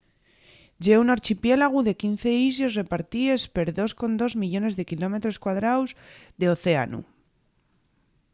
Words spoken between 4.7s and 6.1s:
de km2